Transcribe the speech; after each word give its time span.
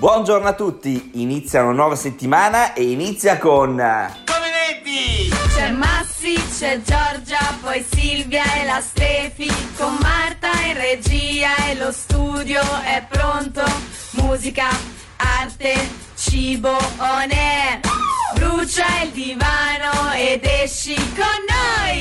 Buongiorno 0.00 0.48
a 0.48 0.54
tutti, 0.54 1.10
inizia 1.16 1.62
una 1.62 1.72
nuova 1.72 1.94
settimana 1.94 2.72
e 2.72 2.84
inizia 2.84 3.36
con... 3.36 3.74
Come 3.74 4.80
C'è 5.54 5.70
Massi, 5.72 6.36
c'è 6.36 6.80
Giorgia, 6.80 7.58
poi 7.60 7.84
Silvia 7.86 8.42
e 8.62 8.64
la 8.64 8.80
Stefi, 8.80 9.46
con 9.76 9.98
Marta 10.00 10.52
in 10.66 10.72
regia 10.72 11.54
e 11.68 11.74
lo 11.74 11.92
studio 11.92 12.62
è 12.82 13.04
pronto. 13.10 13.60
Musica, 14.12 14.68
arte, 15.18 15.74
cibo, 16.14 16.70
on 16.70 17.30
air. 17.30 17.80
Brucia 18.36 19.02
il 19.02 19.10
divano 19.10 20.14
ed 20.16 20.42
esci 20.46 20.94
con 20.94 21.44
noi. 21.46 22.00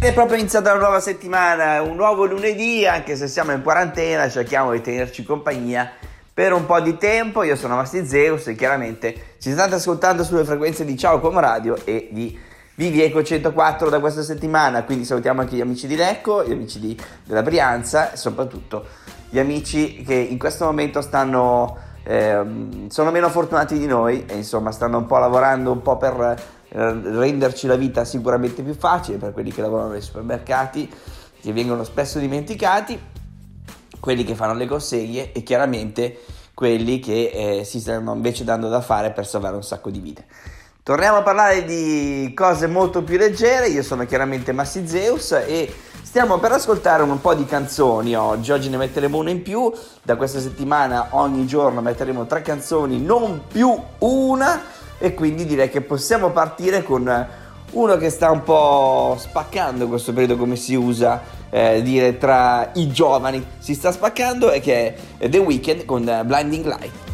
È 0.00 0.14
proprio 0.14 0.38
iniziata 0.38 0.70
una 0.70 0.80
nuova 0.80 1.00
settimana, 1.00 1.82
un 1.82 1.94
nuovo 1.94 2.24
lunedì, 2.24 2.86
anche 2.86 3.16
se 3.16 3.28
siamo 3.28 3.52
in 3.52 3.60
quarantena, 3.60 4.30
cerchiamo 4.30 4.72
di 4.72 4.80
tenerci 4.80 5.24
compagnia 5.24 5.92
per 6.38 6.52
un 6.52 6.66
po' 6.66 6.78
di 6.78 6.96
tempo. 6.96 7.42
Io 7.42 7.56
sono 7.56 7.74
Masti 7.74 8.06
Zeus 8.06 8.46
e 8.46 8.54
chiaramente 8.54 9.34
ci 9.40 9.50
state 9.50 9.74
ascoltando 9.74 10.22
sulle 10.22 10.44
frequenze 10.44 10.84
di 10.84 10.96
Ciao 10.96 11.18
Com 11.18 11.36
Radio 11.40 11.76
e 11.84 12.10
di 12.12 12.38
Vivieco 12.76 13.24
104 13.24 13.88
da 13.88 13.98
questa 13.98 14.22
settimana, 14.22 14.84
quindi 14.84 15.04
salutiamo 15.04 15.40
anche 15.40 15.56
gli 15.56 15.60
amici 15.60 15.88
di 15.88 15.96
Lecco, 15.96 16.44
gli 16.44 16.52
amici 16.52 16.78
di, 16.78 16.96
della 17.24 17.42
Brianza 17.42 18.12
e 18.12 18.16
soprattutto 18.16 18.86
gli 19.30 19.40
amici 19.40 20.04
che 20.04 20.14
in 20.14 20.38
questo 20.38 20.64
momento 20.66 21.00
stanno, 21.00 21.76
eh, 22.04 22.40
sono 22.86 23.10
meno 23.10 23.28
fortunati 23.30 23.76
di 23.76 23.86
noi 23.86 24.24
e 24.26 24.36
insomma 24.36 24.70
stanno 24.70 24.98
un 24.98 25.06
po' 25.06 25.18
lavorando 25.18 25.72
un 25.72 25.82
po' 25.82 25.96
per 25.96 26.40
eh, 26.68 27.00
renderci 27.02 27.66
la 27.66 27.74
vita 27.74 28.04
sicuramente 28.04 28.62
più 28.62 28.74
facile 28.74 29.18
per 29.18 29.32
quelli 29.32 29.50
che 29.50 29.60
lavorano 29.60 29.90
nei 29.90 30.02
supermercati, 30.02 30.88
che 31.40 31.52
vengono 31.52 31.82
spesso 31.82 32.20
dimenticati 32.20 33.16
quelli 34.00 34.24
che 34.24 34.34
fanno 34.34 34.54
le 34.54 34.66
consegne 34.66 35.32
e 35.32 35.42
chiaramente 35.42 36.18
quelli 36.54 36.98
che 36.98 37.30
eh, 37.60 37.64
si 37.64 37.80
stanno 37.80 38.14
invece 38.14 38.44
dando 38.44 38.68
da 38.68 38.80
fare 38.80 39.12
per 39.12 39.26
salvare 39.26 39.56
un 39.56 39.62
sacco 39.62 39.90
di 39.90 40.00
vite. 40.00 40.26
Torniamo 40.82 41.18
a 41.18 41.22
parlare 41.22 41.64
di 41.64 42.32
cose 42.34 42.66
molto 42.66 43.02
più 43.02 43.18
leggere, 43.18 43.68
io 43.68 43.82
sono 43.82 44.06
chiaramente 44.06 44.52
Massi 44.52 44.88
Zeus 44.88 45.32
e 45.32 45.72
stiamo 46.02 46.38
per 46.38 46.52
ascoltare 46.52 47.02
un 47.02 47.20
po' 47.20 47.34
di 47.34 47.44
canzoni 47.44 48.16
oggi, 48.16 48.52
oggi 48.52 48.70
ne 48.70 48.78
metteremo 48.78 49.18
una 49.18 49.30
in 49.30 49.42
più, 49.42 49.70
da 50.02 50.16
questa 50.16 50.40
settimana 50.40 51.08
ogni 51.10 51.46
giorno 51.46 51.82
metteremo 51.82 52.26
tre 52.26 52.40
canzoni, 52.40 53.00
non 53.00 53.42
più 53.46 53.78
una. 53.98 54.62
E 55.00 55.14
quindi 55.14 55.44
direi 55.44 55.70
che 55.70 55.80
possiamo 55.80 56.30
partire 56.30 56.82
con 56.82 57.26
uno 57.70 57.96
che 57.98 58.10
sta 58.10 58.30
un 58.30 58.42
po' 58.42 59.14
spaccando 59.16 59.86
questo 59.86 60.12
periodo 60.12 60.36
come 60.36 60.56
si 60.56 60.74
usa 60.74 61.22
eh, 61.50 61.82
dire 61.82 62.18
tra 62.18 62.70
i 62.74 62.90
giovani. 62.90 63.44
Si 63.58 63.74
sta 63.74 63.92
spaccando 63.92 64.50
e 64.50 64.60
che 64.60 64.94
è 65.18 65.28
The 65.28 65.38
Weeknd 65.38 65.84
con 65.84 66.04
Blinding 66.24 66.64
Light 66.64 67.07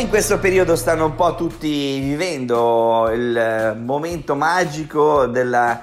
in 0.00 0.08
questo 0.08 0.38
periodo 0.38 0.76
stanno 0.76 1.06
un 1.06 1.14
po' 1.16 1.34
tutti 1.34 1.98
vivendo 1.98 3.10
il 3.12 3.76
momento 3.78 4.36
magico 4.36 5.26
della 5.26 5.80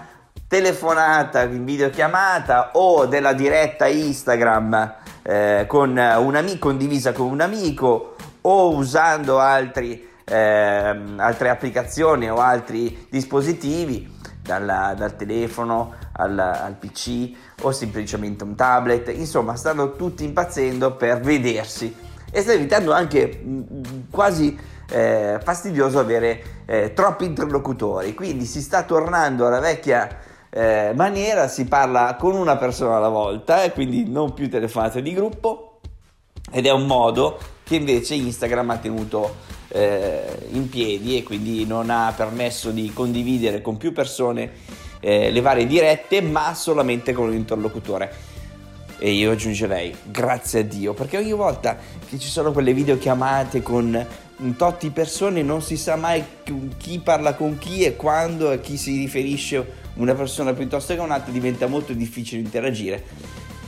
telefonata 0.48 1.44
in 1.44 1.66
videochiamata 1.66 2.72
o 2.74 3.06
della 3.08 3.34
diretta 3.34 3.88
Instagram 3.88 4.96
eh, 5.22 5.66
con 5.68 5.90
un 5.92 6.36
amico 6.36 6.68
condivisa 6.68 7.12
con 7.12 7.28
un 7.28 7.42
amico 7.42 8.16
o 8.42 8.76
usando 8.76 9.40
altri, 9.40 10.08
eh, 10.24 11.00
altre 11.18 11.50
applicazioni 11.50 12.30
o 12.30 12.38
altri 12.38 13.08
dispositivi 13.10 14.12
dalla, 14.42 14.94
dal 14.98 15.16
telefono 15.16 15.94
al, 16.18 16.38
al, 16.38 16.76
PC 16.76 17.32
o 17.62 17.72
semplicemente 17.72 18.44
un 18.44 18.56
tablet, 18.56 19.10
insomma 19.16 19.56
stanno 19.56 19.94
tutti 19.94 20.24
impazzendo 20.24 20.96
per 20.96 21.20
vedersi. 21.20 21.94
E 22.32 22.42
sta 22.42 22.52
diventando 22.52 22.92
anche 22.92 23.42
mm, 23.44 23.62
quasi 24.10 24.58
eh, 24.90 25.40
fastidioso 25.42 26.00
avere 26.00 26.64
eh, 26.66 26.94
troppi 26.94 27.26
interlocutori, 27.26 28.14
quindi 28.14 28.46
si 28.46 28.62
sta 28.62 28.84
tornando 28.84 29.48
alla 29.48 29.60
vecchia 29.60 30.20
eh, 30.50 30.94
maniera, 30.96 31.48
si 31.48 31.66
parla 31.66 32.16
con 32.16 32.36
una 32.36 32.56
persona 32.58 32.96
alla 32.96 33.10
volta 33.10 33.64
e 33.64 33.72
quindi 33.72 34.10
non 34.10 34.34
più 34.34 34.50
telefonate 34.50 35.02
di 35.02 35.14
gruppo. 35.14 35.80
Ed 36.52 36.66
è 36.66 36.72
un 36.72 36.86
modo 36.86 37.40
che 37.64 37.76
invece 37.76 38.14
Instagram 38.14 38.70
ha 38.70 38.78
tenuto 38.78 39.36
eh, 39.70 40.48
in 40.52 40.70
piedi 40.70 41.18
e 41.18 41.24
quindi 41.24 41.66
non 41.66 41.90
ha 41.90 42.14
permesso 42.16 42.70
di 42.70 42.94
condividere 42.94 43.62
con 43.62 43.78
più 43.78 43.92
persone 43.92 44.52
eh, 45.06 45.30
le 45.30 45.42
varie 45.42 45.68
dirette 45.68 46.20
ma 46.20 46.56
solamente 46.56 47.14
con 47.14 47.28
un 47.28 47.36
interlocutore. 47.36 48.34
E 48.98 49.12
io 49.12 49.32
aggiungerei 49.32 49.96
grazie 50.04 50.62
a 50.62 50.64
Dio 50.64 50.94
perché 50.94 51.18
ogni 51.18 51.34
volta 51.34 51.78
che 52.10 52.18
ci 52.18 52.28
sono 52.28 52.52
quelle 52.52 52.74
videochiamate 52.74 53.62
con 53.62 54.06
un 54.38 54.56
tot 54.56 54.82
di 54.82 54.90
persone 54.90 55.44
non 55.44 55.62
si 55.62 55.78
sa 55.78 55.96
mai 55.96 56.24
chi 56.78 57.00
parla 57.00 57.36
con 57.36 57.60
chi 57.60 57.84
e 57.84 57.96
quando 57.96 58.52
e 58.52 58.62
chi 58.62 58.78
si 58.78 58.98
riferisce 58.98 59.84
una 59.96 60.16
persona 60.16 60.54
piuttosto 60.54 60.96
che 60.96 61.00
un'altra 61.02 61.32
diventa 61.32 61.68
molto 61.68 61.94
difficile 61.94 62.42
interagire. 62.42 63.04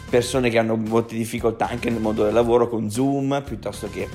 Persone 0.09 0.49
che 0.49 0.57
hanno 0.57 0.75
molte 0.75 1.15
difficoltà 1.15 1.69
anche 1.69 1.91
nel 1.91 2.01
mondo 2.01 2.23
del 2.23 2.33
lavoro 2.33 2.67
con 2.67 2.89
Zoom 2.89 3.43
piuttosto 3.45 3.89
che 3.91 4.07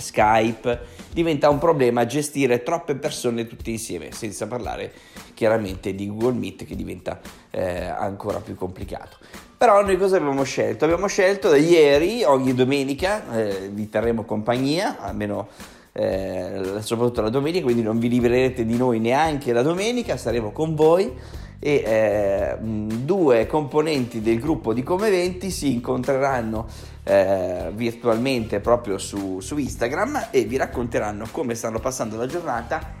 Skype 0.00 0.80
diventa 1.12 1.48
un 1.48 1.58
problema 1.58 2.06
gestire 2.06 2.62
troppe 2.62 2.94
persone 2.94 3.46
tutte 3.46 3.70
insieme 3.70 4.12
senza 4.12 4.46
parlare 4.46 4.92
chiaramente 5.34 5.94
di 5.94 6.08
Google 6.08 6.38
Meet 6.38 6.64
che 6.64 6.76
diventa 6.76 7.20
eh, 7.50 7.86
ancora 7.86 8.40
più 8.40 8.54
complicato 8.54 9.18
però 9.58 9.82
noi 9.82 9.98
cosa 9.98 10.18
abbiamo 10.18 10.44
scelto? 10.44 10.84
Abbiamo 10.84 11.08
scelto 11.08 11.48
da 11.48 11.56
ieri, 11.56 12.22
ogni 12.22 12.54
domenica, 12.54 13.24
eh, 13.34 13.68
vi 13.72 13.88
terremo 13.88 14.22
compagnia, 14.22 15.00
almeno 15.00 15.48
eh, 15.90 16.76
soprattutto 16.78 17.22
la 17.22 17.28
domenica, 17.28 17.64
quindi 17.64 17.82
non 17.82 17.98
vi 17.98 18.08
libererete 18.08 18.64
di 18.64 18.76
noi 18.76 19.00
neanche 19.00 19.52
la 19.52 19.62
domenica, 19.62 20.16
saremo 20.16 20.52
con 20.52 20.76
voi 20.76 21.12
e 21.58 21.82
eh, 21.84 22.56
due 22.60 23.48
componenti 23.48 24.20
del 24.20 24.38
gruppo 24.38 24.72
di 24.72 24.84
Come 24.84 25.10
20 25.10 25.50
si 25.50 25.72
incontreranno 25.72 26.68
eh, 27.08 27.70
virtualmente 27.72 28.60
proprio 28.60 28.98
su, 28.98 29.40
su 29.40 29.56
Instagram 29.56 30.28
e 30.30 30.44
vi 30.44 30.58
racconteranno 30.58 31.26
come 31.30 31.54
stanno 31.54 31.80
passando 31.80 32.18
la 32.18 32.26
giornata 32.26 32.96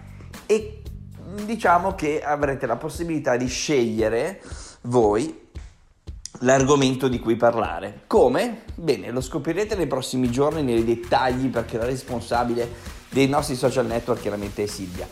e 0.46 0.80
diciamo 1.44 1.94
che 1.94 2.22
avrete 2.22 2.64
la 2.64 2.76
possibilità 2.76 3.36
di 3.36 3.46
scegliere 3.46 4.40
voi 4.82 5.46
l'argomento 6.40 7.08
di 7.08 7.18
cui 7.18 7.36
parlare. 7.36 8.04
Come? 8.06 8.62
Bene, 8.74 9.10
lo 9.10 9.20
scoprirete 9.20 9.74
nei 9.76 9.86
prossimi 9.86 10.30
giorni 10.30 10.62
nei 10.62 10.84
dettagli 10.84 11.48
perché 11.48 11.76
la 11.76 11.84
responsabile 11.84 12.66
dei 13.10 13.28
nostri 13.28 13.56
social 13.56 13.84
network 13.84 14.22
chiaramente 14.22 14.62
è 14.62 14.66
Silvia. 14.66 15.06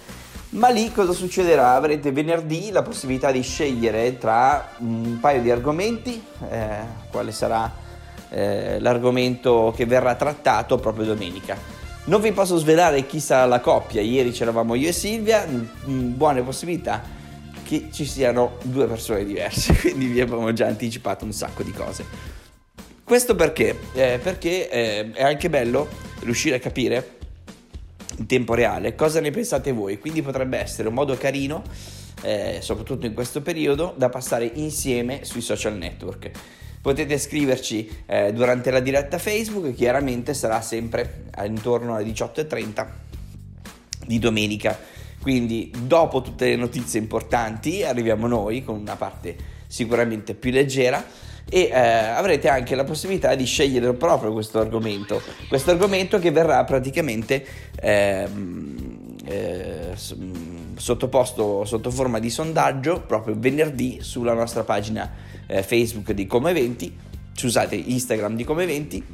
Ma 0.51 0.71
lì 0.71 0.91
cosa 0.91 1.13
succederà? 1.13 1.75
Avrete 1.75 2.13
venerdì 2.13 2.71
la 2.71 2.83
possibilità 2.83 3.31
di 3.31 3.43
scegliere 3.43 4.17
tra 4.17 4.71
un 4.79 5.19
paio 5.21 5.43
di 5.43 5.51
argomenti, 5.51 6.23
eh, 6.49 6.79
quale 7.11 7.33
sarà 7.33 7.85
eh, 8.31 8.79
l'argomento 8.81 9.73
che 9.77 9.87
verrà 9.87 10.15
trattato 10.15 10.79
proprio 10.79 11.05
domenica. 11.05 11.57
Non 12.05 12.21
vi 12.21 12.33
posso 12.33 12.57
svelare 12.57 13.07
chi 13.07 13.19
sarà 13.19 13.47
la 13.47 13.61
coppia, 13.61 14.01
ieri 14.01 14.31
c'eravamo 14.31 14.75
io 14.75 14.89
e 14.89 14.93
Silvia, 14.93 15.45
buone 15.47 16.43
possibilità 16.43 17.03
che 17.65 17.89
ci 17.91 18.05
siano 18.05 18.59
due 18.63 18.87
persone 18.87 19.25
diverse, 19.25 19.75
quindi 19.81 20.07
vi 20.07 20.21
abbiamo 20.21 20.53
già 20.53 20.67
anticipato 20.67 21.25
un 21.25 21.33
sacco 21.33 21.65
di 21.65 21.73
cose. 21.73 22.05
Questo 23.03 23.35
perché? 23.35 23.77
Eh, 23.95 24.21
perché 24.23 24.71
eh, 24.71 25.11
è 25.13 25.25
anche 25.25 25.51
bello 25.51 25.89
riuscire 26.21 26.57
a 26.57 26.59
capire 26.61 27.15
in 28.19 28.27
tempo 28.27 28.55
reale 28.55 28.95
cosa 28.95 29.21
ne 29.21 29.31
pensate 29.31 29.73
voi, 29.73 29.99
quindi 29.99 30.23
potrebbe 30.23 30.59
essere 30.59 30.89
un 30.89 30.95
modo 30.95 31.17
carino, 31.17 31.63
eh, 32.23 32.59
soprattutto 32.61 33.07
in 33.07 33.15
questo 33.15 33.43
periodo, 33.43 33.95
da 33.97 34.09
passare 34.09 34.51
insieme 34.55 35.25
sui 35.25 35.41
social 35.41 35.77
network. 35.77 36.31
Potete 36.81 37.19
scriverci 37.19 38.05
eh, 38.07 38.33
durante 38.33 38.71
la 38.71 38.81
diretta 38.81 39.19
Facebook, 39.19 39.75
chiaramente 39.75 40.35
sarà 40.35 40.61
sempre 40.61 41.25
intorno 41.45 41.95
alle 41.95 42.11
18.30 42.11 42.87
di 44.07 44.19
domenica. 44.19 44.79
Quindi 45.21 45.73
dopo 45.77 46.23
tutte 46.23 46.47
le 46.47 46.57
notizie 46.57 47.01
importanti 47.01 47.83
arriviamo 47.83 48.29
noi 48.29 48.63
con 48.63 48.77
una 48.79 48.95
parte 48.95 49.37
sicuramente 49.67 50.35
più 50.35 50.53
leggera 50.53 51.05
e 51.49 51.69
eh, 51.73 51.79
avrete 51.79 52.49
anche 52.49 52.75
la 52.75 52.85
possibilità 52.85 53.35
di 53.35 53.45
scegliere 53.45 53.93
proprio 53.95 54.33
questo 54.33 54.59
argomento, 54.59 55.23
questo 55.49 55.71
argomento 55.71 56.19
che 56.19 56.31
verrà 56.31 56.63
praticamente 56.65 57.45
eh, 57.81 58.29
eh, 59.25 59.93
sottoposto 60.77 61.65
sotto 61.65 61.91
forma 61.91 62.19
di 62.19 62.31
sondaggio 62.31 63.01
proprio 63.01 63.35
venerdì 63.39 63.99
sulla 64.01 64.35
nostra 64.35 64.63
pagina 64.63 65.11
eh, 65.47 65.63
Facebook 65.63 66.13
di 66.13 66.27
Come 66.27 66.51
Eventi, 66.51 66.95
scusate 67.33 67.75
Instagram 67.75 68.37
di 68.37 68.45
Come 68.45 68.63
Eventi 68.65 69.05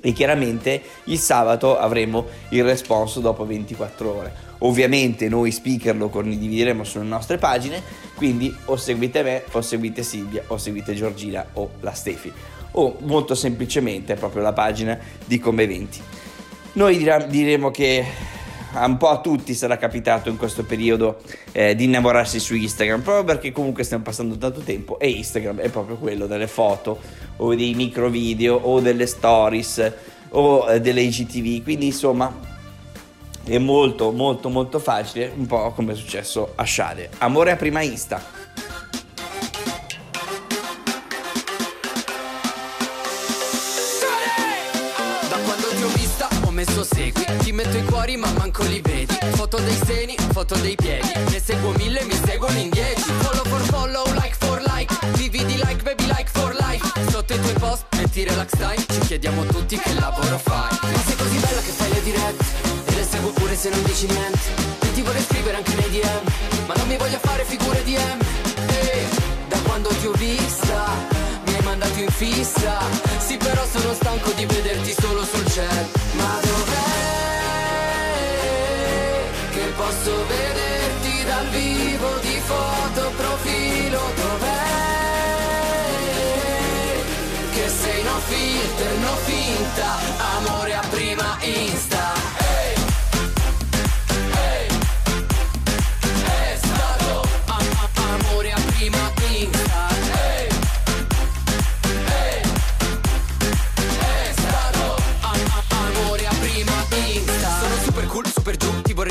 e 0.00 0.12
chiaramente 0.12 0.80
il 1.04 1.18
sabato 1.18 1.78
avremo 1.78 2.26
il 2.50 2.64
responso 2.64 3.20
dopo 3.20 3.44
24 3.44 4.14
ore. 4.14 4.46
Ovviamente 4.58 5.28
noi 5.28 5.50
speaker 5.50 5.96
lo 5.96 6.08
condivideremo 6.08 6.84
sulle 6.84 7.04
nostre 7.04 7.38
pagine, 7.38 7.82
quindi 8.14 8.54
o 8.66 8.76
seguite 8.76 9.22
me, 9.22 9.44
o 9.52 9.60
seguite 9.60 10.02
Silvia, 10.02 10.42
o 10.48 10.58
seguite 10.58 10.94
Giorgina 10.94 11.44
o 11.54 11.70
la 11.80 11.92
Stefi, 11.92 12.32
o 12.72 12.96
molto 13.00 13.34
semplicemente 13.34 14.14
proprio 14.14 14.42
la 14.42 14.52
pagina 14.52 14.98
di 15.24 15.38
Come 15.38 15.62
Eventi. 15.62 16.00
Noi 16.72 16.96
diremo 17.28 17.70
che 17.70 18.04
un 18.74 18.96
po' 18.96 19.08
a 19.08 19.20
tutti 19.20 19.54
sarà 19.54 19.76
capitato 19.76 20.28
in 20.28 20.36
questo 20.36 20.64
periodo 20.64 21.20
eh, 21.52 21.74
di 21.74 21.84
innamorarsi 21.84 22.38
su 22.38 22.54
Instagram, 22.54 23.00
proprio 23.00 23.24
perché 23.24 23.52
comunque 23.52 23.84
stiamo 23.84 24.02
passando 24.02 24.36
tanto 24.36 24.60
tempo 24.60 24.98
e 24.98 25.08
Instagram 25.10 25.60
è 25.60 25.68
proprio 25.68 25.96
quello 25.96 26.26
delle 26.26 26.46
foto 26.46 27.00
o 27.36 27.54
dei 27.54 27.74
micro 27.74 28.08
video 28.08 28.56
o 28.56 28.80
delle 28.80 29.06
stories 29.06 29.92
o 30.30 30.70
eh, 30.70 30.80
delle 30.80 31.00
IGTV, 31.00 31.62
quindi 31.62 31.86
insomma 31.86 32.46
è 33.44 33.58
molto 33.58 34.12
molto 34.12 34.50
molto 34.50 34.78
facile, 34.78 35.32
un 35.34 35.46
po' 35.46 35.72
come 35.72 35.92
è 35.92 35.96
successo 35.96 36.52
a 36.54 36.66
Shade. 36.66 37.10
Amore 37.18 37.52
a 37.52 37.56
prima 37.56 37.80
Insta. 37.82 38.37
Foto 49.50 49.64
dei 49.64 49.80
seni, 49.86 50.14
foto 50.32 50.54
dei 50.56 50.74
piedi, 50.74 51.10
ne 51.30 51.40
seguo 51.40 51.72
mille, 51.78 52.04
mi 52.04 52.12
seguono 52.26 52.58
in 52.58 52.68
dieci. 52.68 53.00
Follow 53.00 53.44
for 53.44 53.60
follow, 53.62 54.04
like 54.12 54.36
for 54.38 54.60
like, 54.60 54.94
vivi 55.14 55.42
di 55.46 55.54
like, 55.54 55.82
baby 55.82 56.04
like 56.04 56.28
for 56.30 56.54
life. 56.54 56.86
Sotto 57.08 57.32
i 57.32 57.40
tuoi 57.40 57.54
post, 57.54 57.86
metti 57.96 58.24
relax 58.24 58.50
time, 58.50 58.84
ci 58.86 59.06
chiediamo 59.06 59.46
tutti 59.46 59.78
che 59.78 59.94
lavoro 59.94 60.36
fai. 60.36 60.76
Ma 60.82 60.98
sei 61.02 61.16
così 61.16 61.38
bella 61.38 61.62
che 61.62 61.70
fai 61.70 61.92
le 61.94 62.02
dirette. 62.02 62.44
Seguo 63.08 63.30
pure 63.30 63.56
se 63.56 63.70
non 63.70 63.82
dici 63.84 64.06
niente. 64.08 64.38
E 64.80 64.92
ti 64.92 65.00
vorrei 65.00 65.22
scrivere 65.22 65.56
anche 65.56 65.74
nei 65.76 65.90
DM 65.90 66.66
Ma 66.66 66.74
non 66.74 66.86
mi 66.86 66.98
voglio 66.98 67.18
fare 67.18 67.42
figure 67.44 67.82
di 67.84 67.96
M. 67.96 68.18
Ehi, 68.68 69.06
da 69.48 69.56
quando 69.60 69.88
ti 69.88 70.06
ho 70.06 70.12
vista 70.12 70.84
Mi 71.46 71.54
hai 71.54 71.62
mandato 71.62 71.98
in 71.98 72.10
fissa 72.10 72.57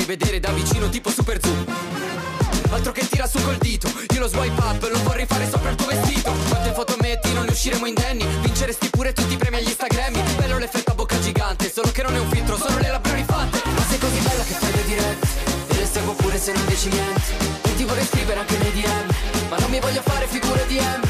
vedere 0.07 0.39
da 0.39 0.51
vicino 0.51 0.87
tipo 0.87 1.09
super 1.09 1.37
zoom 1.43 1.65
Altro 2.69 2.93
che 2.93 3.05
tira 3.07 3.27
su 3.27 3.41
col 3.43 3.57
dito 3.57 3.91
Io 4.13 4.19
lo 4.21 4.27
swipe 4.27 4.61
up, 4.61 4.89
lo 4.89 5.03
vorrei 5.03 5.25
fare 5.25 5.49
sopra 5.49 5.69
il 5.69 5.75
tuo 5.75 5.87
vestito. 5.87 6.31
Quante 6.47 6.71
foto 6.71 6.95
metti, 7.01 7.33
non 7.33 7.43
ne 7.43 7.51
usciremo 7.51 7.85
indenni 7.85 8.25
Vinceresti 8.41 8.89
pure 8.89 9.11
tutti 9.11 9.33
i 9.33 9.37
premi 9.37 9.57
agli 9.57 9.67
Instagrammi. 9.67 10.21
Bello 10.37 10.57
l'effetto 10.57 10.91
a 10.91 10.95
bocca 10.95 11.19
gigante 11.19 11.69
Solo 11.69 11.91
che 11.91 12.03
non 12.03 12.15
è 12.15 12.19
un 12.19 12.29
filtro, 12.29 12.55
sono 12.55 12.77
le 12.79 12.89
labbra 12.89 13.13
rifatte 13.13 13.61
Ma 13.69 13.81
sei 13.89 13.99
così 13.99 14.19
bella 14.19 14.43
che 14.43 14.53
fai 14.53 14.71
le 14.71 14.85
dirette 14.85 15.27
Te 15.67 15.75
le 15.75 15.85
seguo 15.85 16.13
pure 16.13 16.39
se 16.39 16.53
non 16.53 16.65
dici 16.67 16.87
niente. 16.87 17.21
E 17.63 17.75
ti 17.75 17.83
vorrei 17.83 18.05
scrivere 18.05 18.39
anche 18.39 18.57
nei 18.57 18.71
DM 18.71 19.49
Ma 19.49 19.57
non 19.57 19.69
mi 19.69 19.79
voglio 19.79 20.01
fare 20.03 20.25
figure 20.27 20.65
di 20.67 20.79
M. 20.79 21.01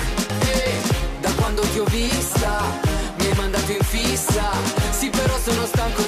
E, 0.42 0.74
Da 1.22 1.32
quando 1.34 1.62
ti 1.62 1.78
ho 1.78 1.86
vista 1.86 2.62
Mi 3.20 3.28
hai 3.28 3.34
mandato 3.36 3.72
in 3.72 3.84
fissa. 3.84 4.50
Sì 4.90 5.10
però 5.10 5.38
sono 5.38 5.68
stanco 5.68 6.02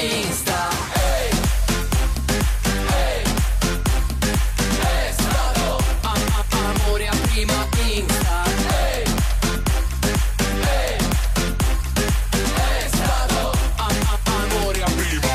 insta. 0.00 0.68
Stato 5.12 5.76
a- 6.02 6.12
a- 6.12 6.74
amore 6.74 7.08
a 7.08 7.16
prima 7.30 7.66
insta. 7.86 8.42
È 12.54 12.88
stato 12.92 13.52
a- 13.76 13.86
a- 13.86 14.42
amore 14.42 14.82
a 14.82 14.90
prima 14.90 15.28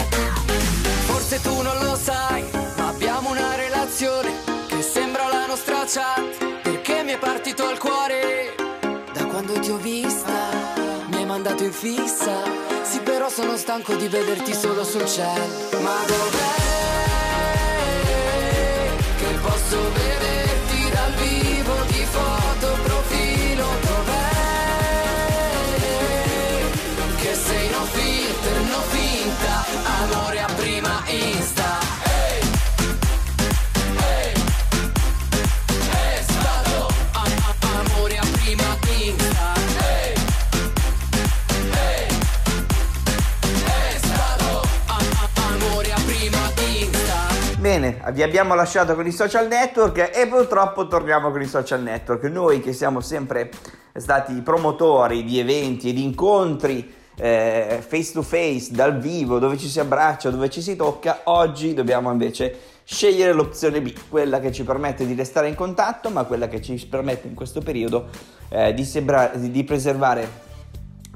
Forse 1.06 1.42
tu 1.42 1.62
non 1.62 1.78
lo 1.84 1.96
sai, 1.96 2.44
abbiamo 2.78 3.30
una 3.30 3.56
relazione 3.56 4.32
che 4.68 4.82
sembra 4.82 5.28
la 5.28 5.46
nostra 5.48 5.86
chat. 5.88 6.62
Perché 6.64 7.04
mi 7.04 7.12
è 7.14 7.18
partito 7.18 7.70
il 7.70 7.78
cuore 7.78 8.56
da 9.14 9.26
quando 9.26 9.60
ti 9.60 9.70
ho 9.72 9.78
vista. 9.78 10.34
Mi 11.08 11.18
hai 11.18 11.26
mandato 11.26 11.64
in 11.64 11.72
fissa. 11.72 12.65
Sono 13.36 13.58
stanco 13.58 13.96
di 13.96 14.08
vederti 14.08 14.54
solo 14.54 14.86
sul 14.86 15.04
chat. 15.04 15.78
Ma 15.82 15.98
dov'è 16.08 16.54
che 19.18 19.38
posso 19.42 19.92
vederti 19.92 20.90
dal 20.90 21.12
vivo 21.16 21.74
di 21.88 22.06
foto 22.06 22.78
profilo? 22.82 23.68
Dov'è 23.82 24.30
che 27.18 27.36
sei 27.36 27.70
no 27.72 27.84
filter, 27.84 28.62
no 28.70 28.82
finta, 28.88 29.66
amore 29.84 30.45
Bene, 47.86 48.12
vi 48.14 48.24
abbiamo 48.24 48.56
lasciato 48.56 48.96
con 48.96 49.06
i 49.06 49.12
social 49.12 49.48
network 49.48 50.10
e 50.12 50.26
purtroppo 50.28 50.88
torniamo 50.88 51.30
con 51.30 51.40
i 51.40 51.46
social 51.46 51.84
network. 51.84 52.24
Noi 52.24 52.60
che 52.60 52.74
siamo 52.74 53.00
sempre 53.00 53.52
stati 53.94 54.34
promotori 54.42 55.24
di 55.24 55.38
eventi 55.38 55.90
e 55.90 55.94
di 55.94 56.04
incontri 56.04 56.92
eh, 57.16 57.84
face 57.88 58.12
to 58.12 58.24
face, 58.24 58.72
dal 58.72 58.98
vivo, 58.98 59.38
dove 59.38 59.56
ci 59.58 59.68
si 59.68 59.80
abbraccia, 59.80 60.32
dove 60.32 60.50
ci 60.50 60.64
si 60.64 60.76
tocca, 60.76 61.22
oggi 61.26 61.76
dobbiamo 61.76 62.12
invece 62.12 62.58
scegliere 62.84 63.34
l'opzione 63.34 63.80
B, 63.82 63.94
quella 64.10 64.40
che 64.40 64.52
ci 64.52 64.64
permette 64.64 65.06
di 65.06 65.14
restare 65.14 65.48
in 65.48 65.56
contatto, 65.56 66.10
ma 66.10 66.24
quella 66.24 66.48
che 66.48 66.64
ci 66.64 66.88
permette 66.88 67.28
in 67.28 67.36
questo 67.36 67.62
periodo 67.62 68.08
eh, 68.50 68.74
di, 68.74 68.84
sembra- 68.84 69.32
di 69.36 69.64
preservare 69.64 70.28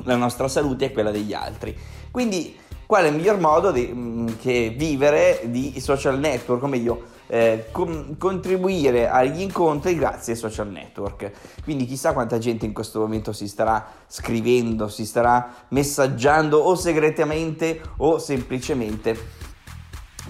la 0.04 0.16
nostra 0.16 0.48
salute 0.48 0.86
e 0.86 0.92
quella 0.92 1.10
degli 1.10 1.34
altri. 1.34 1.76
Quindi 2.12 2.56
qual 2.89 3.03
è 3.03 3.10
il 3.10 3.13
miglior 3.13 3.38
modo 3.38 3.69
di, 3.69 3.86
mh, 3.86 4.38
che 4.39 4.74
vivere 4.75 5.41
di 5.43 5.79
social 5.79 6.17
network, 6.17 6.63
o 6.63 6.65
meglio 6.65 7.03
eh, 7.27 7.67
com- 7.72 8.17
contribuire 8.17 9.08
agli 9.08 9.41
incontri 9.41 9.96
grazie 9.96 10.34
ai 10.34 10.39
social 10.39 10.69
network. 10.69 11.29
Quindi 11.63 11.86
chissà 11.86 12.13
quanta 12.13 12.39
gente 12.39 12.65
in 12.65 12.74
questo 12.74 13.00
momento 13.00 13.31
si 13.31 13.48
starà 13.48 13.86
scrivendo, 14.08 14.88
si 14.88 15.05
starà 15.05 15.53
messaggiando 15.67 16.58
o 16.58 16.74
segretamente 16.74 17.79
o 17.98 18.17
semplicemente 18.17 19.15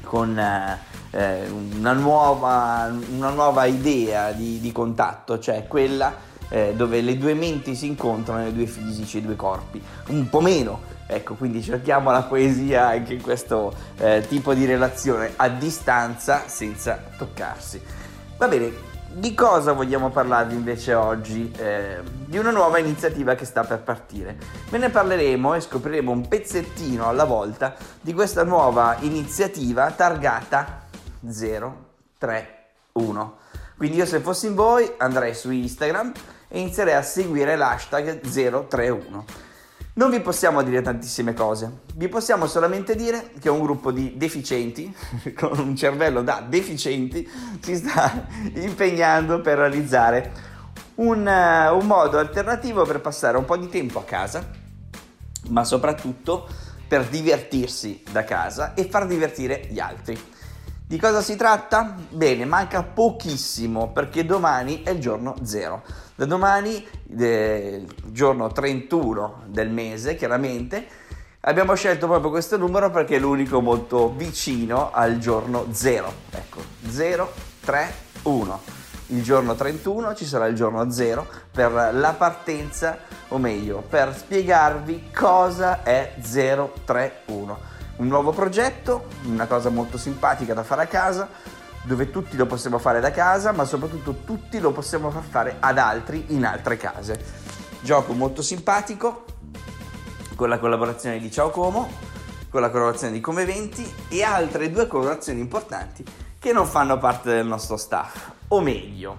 con 0.03 0.37
eh, 0.37 0.79
eh, 1.11 1.47
una, 1.77 1.93
nuova, 1.93 2.93
una 3.15 3.29
nuova 3.29 3.63
idea 3.63 4.33
di, 4.33 4.59
di 4.59 4.73
contatto, 4.73 5.39
cioè 5.39 5.65
quella 5.65 6.13
eh, 6.49 6.73
dove 6.75 6.99
le 6.99 7.17
due 7.17 7.35
menti 7.35 7.73
si 7.73 7.87
incontrano, 7.87 8.45
i 8.45 8.53
due 8.53 8.65
fisici, 8.65 9.19
i 9.19 9.21
due 9.21 9.37
corpi, 9.37 9.81
un 10.07 10.27
po' 10.27 10.41
meno. 10.41 10.97
Ecco, 11.11 11.33
quindi 11.33 11.63
cerchiamo 11.63 12.11
la 12.11 12.21
poesia 12.21 12.89
anche 12.89 13.15
in 13.15 13.21
questo 13.23 13.73
eh, 13.97 14.23
tipo 14.27 14.53
di 14.53 14.65
relazione 14.65 15.31
a 15.37 15.49
distanza 15.49 16.43
senza 16.45 17.03
toccarsi. 17.17 17.81
Va 18.37 18.47
bene, 18.47 18.71
di 19.11 19.33
cosa 19.33 19.73
vogliamo 19.73 20.11
parlarvi 20.11 20.53
invece 20.53 20.93
oggi? 20.93 21.51
Eh, 21.57 21.97
di 22.03 22.37
una 22.37 22.51
nuova 22.51 22.77
iniziativa 22.77 23.33
che 23.33 23.45
sta 23.45 23.63
per 23.63 23.79
partire. 23.79 24.37
Ve 24.69 24.77
ne 24.77 24.91
parleremo 24.91 25.55
e 25.55 25.61
scopriremo 25.61 26.11
un 26.11 26.27
pezzettino 26.27 27.07
alla 27.07 27.23
volta 27.23 27.75
di 27.99 28.13
questa 28.13 28.43
nuova 28.43 28.97
iniziativa 28.99 29.89
targata 29.89 30.85
031. 32.19 33.37
Quindi 33.75 33.97
io 33.97 34.05
se 34.05 34.19
fossi 34.19 34.45
in 34.45 34.53
voi 34.53 34.93
andrei 34.97 35.33
su 35.33 35.49
Instagram 35.49 36.11
e 36.47 36.59
inizierei 36.59 36.93
a 36.93 37.01
seguire 37.01 37.55
l'hashtag 37.55 38.19
031. 38.19 39.47
Non 39.99 40.11
vi 40.11 40.21
possiamo 40.21 40.63
dire 40.63 40.81
tantissime 40.81 41.33
cose, 41.33 41.79
vi 41.95 42.07
possiamo 42.07 42.47
solamente 42.47 42.95
dire 42.95 43.31
che 43.37 43.49
un 43.49 43.61
gruppo 43.61 43.91
di 43.91 44.13
deficienti, 44.15 44.95
con 45.35 45.59
un 45.59 45.75
cervello 45.75 46.23
da 46.23 46.41
deficienti, 46.47 47.29
si 47.59 47.75
sta 47.75 48.25
impegnando 48.55 49.41
per 49.41 49.57
realizzare 49.57 50.31
un, 50.95 51.27
eh, 51.27 51.67
un 51.67 51.85
modo 51.85 52.17
alternativo 52.17 52.85
per 52.85 53.01
passare 53.01 53.35
un 53.35 53.43
po' 53.43 53.57
di 53.57 53.67
tempo 53.67 53.99
a 53.99 54.05
casa, 54.05 54.49
ma 55.49 55.65
soprattutto 55.65 56.47
per 56.87 57.05
divertirsi 57.05 58.01
da 58.09 58.23
casa 58.23 58.75
e 58.75 58.85
far 58.85 59.05
divertire 59.05 59.67
gli 59.69 59.81
altri. 59.81 60.17
Di 60.89 60.98
cosa 60.98 61.22
si 61.22 61.36
tratta? 61.36 61.93
Bene, 62.10 62.46
manca 62.46 62.81
pochissimo 62.81 63.91
perché 63.91 64.25
domani 64.25 64.81
è 64.81 64.89
il 64.89 65.00
giorno 65.00 65.36
zero. 65.43 65.84
Da 66.15 66.25
domani, 66.25 66.84
eh, 67.15 67.86
giorno 68.05 68.51
31 68.51 69.43
del 69.46 69.69
mese, 69.69 70.15
chiaramente, 70.15 70.88
abbiamo 71.41 71.75
scelto 71.75 72.08
proprio 72.08 72.31
questo 72.31 72.58
numero 72.58 72.89
perché 72.89 73.17
è 73.17 73.19
l'unico 73.19 73.62
molto 73.62 74.12
vicino 74.15 74.89
al 74.91 75.19
giorno 75.19 75.67
zero. 75.74 76.12
Ecco, 76.31 76.60
0, 76.88 77.34
3, 77.63 77.93
1. 78.24 78.62
Il 79.10 79.22
giorno 79.22 79.53
31 79.53 80.15
ci 80.15 80.25
sarà 80.25 80.48
il 80.48 80.55
giorno 80.55 80.89
0 80.89 81.27
per 81.51 81.72
la 81.93 82.15
partenza, 82.17 82.98
o 83.27 83.38
meglio, 83.38 83.84
per 83.88 84.17
spiegarvi 84.17 85.12
cosa 85.13 85.84
è 85.84 86.15
031 86.19 87.77
un 87.99 88.07
nuovo 88.07 88.31
progetto, 88.31 89.07
una 89.25 89.45
cosa 89.45 89.69
molto 89.69 89.97
simpatica 89.97 90.53
da 90.53 90.63
fare 90.63 90.83
a 90.83 90.87
casa, 90.87 91.29
dove 91.83 92.09
tutti 92.09 92.37
lo 92.37 92.45
possiamo 92.45 92.77
fare 92.77 92.99
da 92.99 93.11
casa, 93.11 93.51
ma 93.51 93.65
soprattutto 93.65 94.21
tutti 94.25 94.59
lo 94.59 94.71
possiamo 94.71 95.11
far 95.11 95.23
fare 95.23 95.57
ad 95.59 95.77
altri 95.77 96.25
in 96.29 96.45
altre 96.45 96.77
case. 96.77 97.21
Gioco 97.81 98.13
molto 98.13 98.41
simpatico, 98.41 99.25
con 100.35 100.47
la 100.47 100.59
collaborazione 100.59 101.19
di 101.19 101.29
Ciao 101.29 101.49
Como, 101.49 101.89
con 102.49 102.61
la 102.61 102.69
collaborazione 102.69 103.13
di 103.13 103.19
Come 103.19 103.41
Eventi 103.41 103.93
e 104.07 104.23
altre 104.23 104.71
due 104.71 104.87
collaborazioni 104.87 105.41
importanti 105.41 106.03
che 106.39 106.53
non 106.53 106.67
fanno 106.67 106.97
parte 106.97 107.31
del 107.31 107.45
nostro 107.45 107.75
staff, 107.75 108.31
o 108.47 108.61
meglio, 108.61 109.17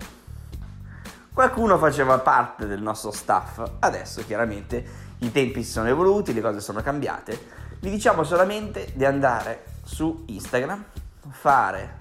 qualcuno 1.34 1.76
faceva 1.76 2.18
parte 2.18 2.66
del 2.66 2.80
nostro 2.80 3.10
staff, 3.10 3.62
adesso 3.80 4.24
chiaramente 4.24 5.08
i 5.18 5.30
tempi 5.30 5.62
si 5.62 5.70
sono 5.70 5.88
evoluti, 5.88 6.32
le 6.32 6.40
cose 6.40 6.60
sono 6.60 6.80
cambiate 6.80 7.60
vi 7.80 7.90
diciamo 7.90 8.24
solamente 8.24 8.92
di 8.94 9.04
andare 9.04 9.64
su 9.84 10.24
Instagram, 10.26 10.84
fare, 11.30 11.96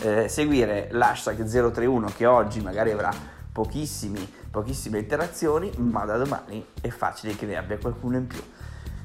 eh, 0.00 0.28
seguire 0.28 0.88
l'hashtag 0.92 1.44
031 1.44 2.12
che 2.16 2.26
oggi 2.26 2.60
magari 2.60 2.92
avrà 2.92 3.12
pochissime 3.52 4.98
interazioni, 4.98 5.70
ma 5.78 6.04
da 6.04 6.16
domani 6.16 6.64
è 6.80 6.88
facile 6.88 7.34
che 7.34 7.46
ne 7.46 7.56
abbia 7.56 7.76
qualcuno 7.78 8.16
in 8.16 8.26
più. 8.26 8.40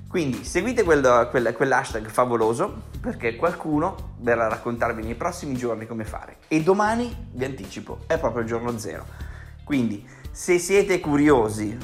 Quindi 0.07 0.43
seguite 0.43 0.83
quel, 0.83 1.29
quel, 1.31 1.53
quell'hashtag 1.55 2.07
favoloso 2.07 2.81
perché 2.99 3.37
qualcuno 3.37 4.15
verrà 4.19 4.45
a 4.45 4.49
raccontarvi 4.49 5.01
nei 5.01 5.15
prossimi 5.15 5.55
giorni 5.55 5.87
come 5.87 6.03
fare. 6.03 6.37
E 6.49 6.61
domani, 6.61 7.29
vi 7.31 7.45
anticipo, 7.45 7.99
è 8.07 8.19
proprio 8.19 8.41
il 8.41 8.47
giorno 8.47 8.77
zero. 8.77 9.05
Quindi 9.63 10.05
se 10.29 10.59
siete 10.59 10.99
curiosi 10.99 11.77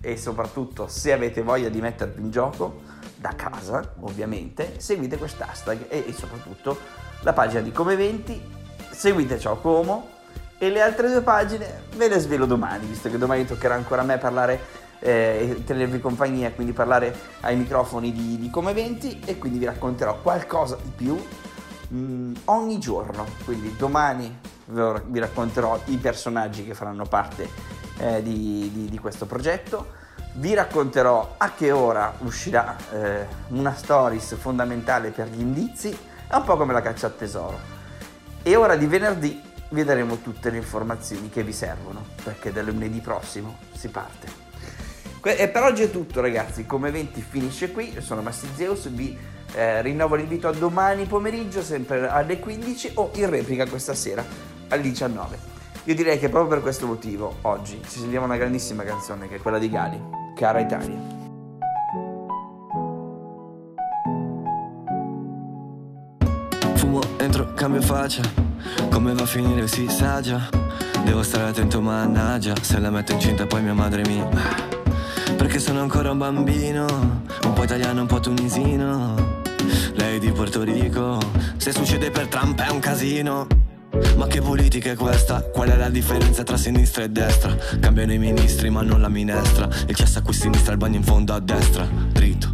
e 0.00 0.16
soprattutto 0.16 0.88
se 0.88 1.12
avete 1.12 1.42
voglia 1.42 1.68
di 1.68 1.80
mettervi 1.80 2.20
in 2.20 2.30
gioco, 2.30 2.98
da 3.20 3.34
casa, 3.36 3.92
ovviamente, 4.00 4.80
seguite 4.80 5.18
quest'hashtag 5.18 5.86
e, 5.88 6.04
e 6.08 6.12
soprattutto 6.14 6.78
la 7.20 7.34
pagina 7.34 7.60
di 7.60 7.70
Come 7.70 7.92
Eventi, 7.92 8.42
seguite 8.90 9.38
Ciao 9.38 9.56
Como 9.56 10.08
e 10.56 10.70
le 10.70 10.80
altre 10.80 11.08
due 11.08 11.20
pagine 11.20 11.82
ve 11.96 12.08
le 12.08 12.18
svelo 12.18 12.46
domani, 12.46 12.86
visto 12.86 13.10
che 13.10 13.18
domani 13.18 13.44
toccherà 13.44 13.74
ancora 13.74 14.00
a 14.00 14.04
me 14.06 14.16
parlare 14.16 14.58
eh, 15.00 15.54
e 15.58 15.64
tenervi 15.64 16.00
compagnia, 16.00 16.50
quindi 16.50 16.72
parlare 16.72 17.14
ai 17.40 17.56
microfoni 17.56 18.10
di, 18.10 18.38
di 18.38 18.48
Come 18.48 18.70
Eventi 18.70 19.20
e 19.26 19.36
quindi 19.36 19.58
vi 19.58 19.66
racconterò 19.66 20.18
qualcosa 20.22 20.78
di 20.82 20.90
più 20.96 21.22
mh, 21.88 22.32
ogni 22.46 22.78
giorno. 22.78 23.26
Quindi 23.44 23.76
domani 23.76 24.38
vi 24.64 25.18
racconterò 25.18 25.78
i 25.86 25.96
personaggi 25.98 26.64
che 26.64 26.72
faranno 26.72 27.04
parte 27.04 27.48
eh, 27.98 28.22
di, 28.22 28.70
di, 28.72 28.88
di 28.88 28.98
questo 28.98 29.26
progetto 29.26 29.98
vi 30.40 30.54
racconterò 30.54 31.34
a 31.36 31.52
che 31.52 31.70
ora 31.70 32.14
uscirà 32.20 32.74
eh, 32.92 33.26
una 33.48 33.74
stories 33.74 34.36
fondamentale 34.36 35.10
per 35.10 35.28
gli 35.28 35.40
indizi, 35.40 35.96
è 36.26 36.34
un 36.34 36.44
po' 36.44 36.56
come 36.56 36.72
la 36.72 36.80
caccia 36.80 37.06
al 37.06 37.16
tesoro. 37.16 37.58
E 38.42 38.56
ora 38.56 38.74
di 38.76 38.86
venerdì 38.86 39.38
vi 39.68 39.84
daremo 39.84 40.16
tutte 40.22 40.48
le 40.48 40.56
informazioni 40.56 41.28
che 41.28 41.42
vi 41.42 41.52
servono, 41.52 42.04
perché 42.24 42.52
da 42.52 42.62
lunedì 42.62 43.00
prossimo 43.00 43.58
si 43.72 43.88
parte. 43.88 44.48
e 45.22 45.48
per 45.48 45.62
oggi 45.62 45.82
è 45.82 45.90
tutto 45.90 46.22
ragazzi, 46.22 46.64
come 46.64 46.88
eventi 46.88 47.20
finisce 47.20 47.70
qui, 47.70 47.92
io 47.92 48.00
sono 48.00 48.22
Massi 48.22 48.48
Zeus, 48.56 48.88
vi 48.88 49.16
eh, 49.52 49.82
rinnovo 49.82 50.14
l'invito 50.14 50.48
a 50.48 50.52
domani 50.52 51.04
pomeriggio 51.04 51.62
sempre 51.62 52.08
alle 52.08 52.38
15 52.38 52.92
o 52.94 53.10
in 53.16 53.28
replica 53.28 53.68
questa 53.68 53.92
sera 53.92 54.24
alle 54.68 54.82
19. 54.82 55.38
Io 55.84 55.94
direi 55.94 56.18
che 56.18 56.30
proprio 56.30 56.54
per 56.54 56.62
questo 56.62 56.86
motivo 56.86 57.36
oggi 57.42 57.78
ci 57.86 57.98
sentiamo 57.98 58.24
una 58.24 58.38
grandissima 58.38 58.84
canzone 58.84 59.28
che 59.28 59.36
è 59.36 59.40
quella 59.40 59.58
di 59.58 59.68
Gali, 59.68 60.19
Cara 60.34 60.60
Italia. 60.60 60.98
Fumo, 66.74 67.00
entro, 67.18 67.52
cambio 67.54 67.82
faccia. 67.82 68.22
Come 68.90 69.12
va 69.12 69.22
a 69.22 69.26
finire 69.26 69.66
si 69.66 69.88
sa 69.88 70.20
già 70.20 70.48
Devo 71.04 71.22
stare 71.22 71.48
attento 71.48 71.80
mannaggia. 71.80 72.54
Se 72.60 72.78
la 72.78 72.90
metto 72.90 73.12
incinta 73.12 73.46
poi 73.46 73.62
mia 73.62 73.74
madre 73.74 74.02
mi 74.06 74.22
Perché 75.36 75.58
sono 75.58 75.80
ancora 75.80 76.10
un 76.10 76.18
bambino. 76.18 76.86
Un 77.44 77.52
po' 77.52 77.64
italiano, 77.64 78.02
un 78.02 78.06
po' 78.06 78.20
tunisino. 78.20 79.14
Lei 79.94 80.18
di 80.18 80.30
Porto 80.30 80.62
Rico. 80.62 81.18
Se 81.56 81.72
succede 81.72 82.10
per 82.10 82.28
Trump 82.28 82.60
è 82.60 82.70
un 82.70 82.78
casino 82.78 83.46
ma 84.16 84.26
che 84.26 84.40
politica 84.40 84.90
è 84.90 84.94
questa? 84.94 85.42
Qual 85.42 85.68
è 85.68 85.76
la 85.76 85.88
differenza 85.88 86.42
tra 86.42 86.56
sinistra 86.56 87.04
e 87.04 87.08
destra? 87.08 87.56
Cambiano 87.80 88.12
i 88.12 88.18
ministri 88.18 88.70
ma 88.70 88.82
non 88.82 89.00
la 89.00 89.08
minestra. 89.08 89.68
Il 89.86 89.94
cesso 89.94 90.18
a 90.18 90.22
qui 90.22 90.32
sinistra, 90.32 90.72
il 90.72 90.78
bagno 90.78 90.96
in 90.96 91.02
fondo 91.02 91.32
a 91.32 91.40
destra. 91.40 91.86
Dritto. 92.12 92.52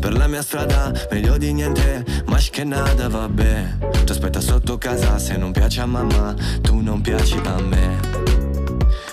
Per 0.00 0.12
la 0.16 0.26
mia 0.26 0.42
strada, 0.42 0.92
meglio 1.10 1.36
di 1.36 1.52
niente. 1.52 2.04
Ma 2.26 2.38
che 2.38 2.64
nada, 2.64 3.08
vabbè. 3.08 3.76
Ti 4.04 4.12
aspetta 4.12 4.40
sotto 4.40 4.78
casa 4.78 5.18
se 5.18 5.36
non 5.36 5.52
piace 5.52 5.80
a 5.80 5.86
mamma 5.86 6.34
Tu 6.60 6.80
non 6.80 7.00
piaci 7.00 7.40
a 7.44 7.60
me. 7.60 8.00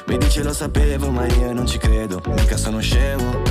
Mi 0.07 0.17
dice 0.17 0.43
lo 0.43 0.53
sapevo 0.53 1.09
ma 1.11 1.25
io 1.25 1.53
non 1.53 1.67
ci 1.67 1.77
credo. 1.77 2.21
Mica 2.27 2.57
sono 2.57 2.79
scemo. 2.79 3.41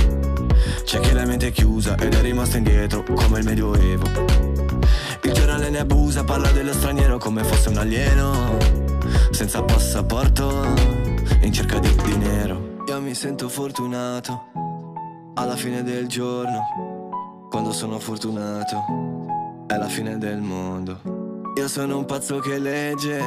C'è 0.83 0.99
chi 0.99 1.13
la 1.13 1.25
mente 1.25 1.47
è 1.47 1.51
chiusa 1.51 1.95
ed 1.97 2.15
è 2.15 2.21
rimasto 2.21 2.57
indietro 2.57 3.03
Come 3.03 3.39
il 3.39 3.45
medioevo 3.45 4.48
il 5.29 5.35
giornale 5.35 5.69
ne 5.69 5.79
abusa, 5.79 6.23
parla 6.23 6.51
dello 6.51 6.73
straniero 6.73 7.17
come 7.17 7.43
fosse 7.43 7.69
un 7.69 7.77
alieno. 7.77 8.57
Senza 9.31 9.61
passaporto, 9.61 10.65
in 11.41 11.53
cerca 11.53 11.79
di 11.79 11.93
dinero. 12.03 12.77
Io 12.87 12.99
mi 13.01 13.13
sento 13.13 13.47
fortunato 13.49 14.47
Alla 15.35 15.55
fine 15.55 15.83
del 15.83 16.07
giorno. 16.07 17.47
Quando 17.49 17.71
sono 17.71 17.99
fortunato 17.99 19.65
È 19.67 19.75
la 19.75 19.87
fine 19.87 20.17
del 20.17 20.39
mondo. 20.39 20.99
Io 21.55 21.67
sono 21.67 21.97
un 21.97 22.05
pazzo 22.05 22.39
che 22.39 22.57
legge 22.57 23.21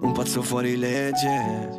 Un 0.00 0.12
pazzo 0.12 0.42
fuori 0.42 0.76
legge 0.76 1.70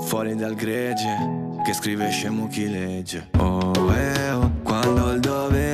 Fuori 0.00 0.34
dal 0.34 0.54
gregge 0.54 1.56
Che 1.64 1.72
scrive 1.72 2.10
scemo 2.10 2.46
chi 2.46 2.70
legge. 2.70 3.30
Oh, 3.38 3.72
eh, 3.92 4.30
oh 4.30 4.50
Quando 4.62 5.10
il 5.12 5.20
dovere 5.20 5.73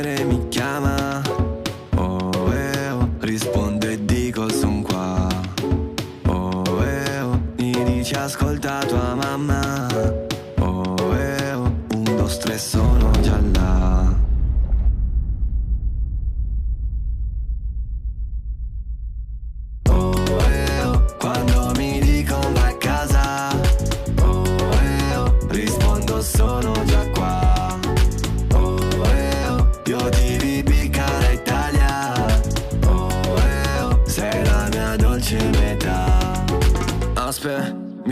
ascolta 8.24 8.84
tua 8.88 9.14
mamma 9.16 9.88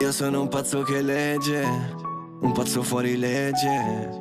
Io 0.00 0.12
sono 0.12 0.42
un 0.42 0.48
pazzo 0.48 0.82
che 0.82 1.02
legge 1.02 1.60
Un 2.40 2.52
pazzo 2.52 2.82
fuori 2.84 3.16
legge 3.16 4.16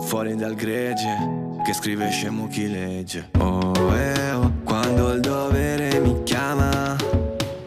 Fuori 0.00 0.34
dal 0.34 0.54
gregge 0.54 1.58
Che 1.62 1.74
scrive 1.74 2.08
scemo 2.10 2.48
chi 2.48 2.70
legge. 2.70 3.28
Oh 3.38 3.94
eh 3.94 4.32
oh 4.32 4.50
Quando 4.64 5.12
il 5.12 5.20
dovere 5.20 6.00
mi 6.00 6.22
chiama 6.22 6.96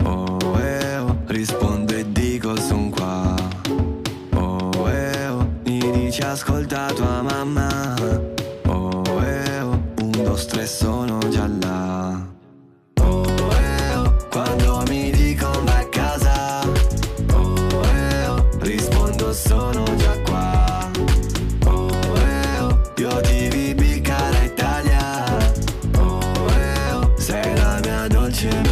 Oh 0.02 0.60
eh 0.60 0.98
oh 0.98 1.22
Rispondo 1.28 1.94
e 1.94 2.12
dico 2.12 2.56
son 2.60 2.89
qua 2.89 3.36
Oh 4.34 4.89
eh 4.89 5.28
oh 5.28 5.48
Mi 5.66 5.92
dici 5.92 6.22
ascolta 6.22 6.88
tua 6.88 7.22
mamma 7.22 7.94
Oh 8.66 9.04
eh 9.24 9.60
oh 9.60 9.80
Un, 10.02 10.10
due, 10.10 10.46
tre 10.48 10.66
sono 10.66 11.20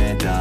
and 0.01 0.19
da 0.19 0.40